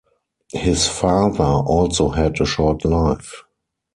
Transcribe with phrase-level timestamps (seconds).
[0.53, 3.43] His father also had a short life.